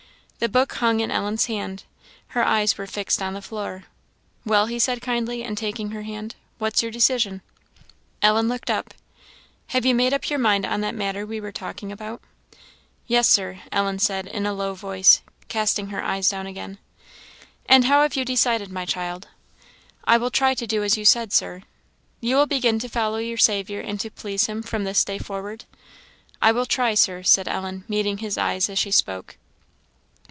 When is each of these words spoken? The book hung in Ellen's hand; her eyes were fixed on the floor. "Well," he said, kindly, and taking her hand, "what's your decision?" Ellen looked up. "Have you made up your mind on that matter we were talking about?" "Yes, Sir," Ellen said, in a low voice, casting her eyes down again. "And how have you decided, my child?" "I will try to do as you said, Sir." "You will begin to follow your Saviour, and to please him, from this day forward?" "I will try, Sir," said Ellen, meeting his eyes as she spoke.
The 0.43 0.49
book 0.49 0.73
hung 0.77 1.01
in 1.01 1.11
Ellen's 1.11 1.45
hand; 1.45 1.83
her 2.29 2.43
eyes 2.43 2.75
were 2.75 2.87
fixed 2.87 3.21
on 3.21 3.35
the 3.35 3.43
floor. 3.43 3.83
"Well," 4.43 4.65
he 4.65 4.79
said, 4.79 4.99
kindly, 4.99 5.43
and 5.43 5.55
taking 5.55 5.91
her 5.91 6.01
hand, 6.01 6.33
"what's 6.57 6.81
your 6.81 6.91
decision?" 6.91 7.43
Ellen 8.23 8.47
looked 8.49 8.71
up. 8.71 8.95
"Have 9.67 9.85
you 9.85 9.93
made 9.93 10.15
up 10.15 10.31
your 10.31 10.39
mind 10.39 10.65
on 10.65 10.81
that 10.81 10.95
matter 10.95 11.27
we 11.27 11.39
were 11.39 11.51
talking 11.51 11.91
about?" 11.91 12.23
"Yes, 13.05 13.29
Sir," 13.29 13.59
Ellen 13.71 13.99
said, 13.99 14.25
in 14.25 14.47
a 14.47 14.53
low 14.53 14.73
voice, 14.73 15.21
casting 15.47 15.89
her 15.89 16.03
eyes 16.03 16.29
down 16.29 16.47
again. 16.47 16.79
"And 17.67 17.85
how 17.85 18.01
have 18.01 18.15
you 18.15 18.25
decided, 18.25 18.71
my 18.71 18.85
child?" 18.85 19.27
"I 20.05 20.17
will 20.17 20.31
try 20.31 20.55
to 20.55 20.65
do 20.65 20.83
as 20.83 20.97
you 20.97 21.05
said, 21.05 21.31
Sir." 21.31 21.61
"You 22.19 22.35
will 22.35 22.47
begin 22.47 22.79
to 22.79 22.89
follow 22.89 23.19
your 23.19 23.37
Saviour, 23.37 23.79
and 23.81 23.99
to 23.99 24.09
please 24.09 24.47
him, 24.47 24.63
from 24.63 24.85
this 24.85 25.05
day 25.05 25.19
forward?" 25.19 25.65
"I 26.41 26.51
will 26.51 26.65
try, 26.65 26.95
Sir," 26.95 27.21
said 27.21 27.47
Ellen, 27.47 27.83
meeting 27.87 28.17
his 28.17 28.39
eyes 28.39 28.71
as 28.71 28.79
she 28.79 28.89
spoke. 28.89 29.37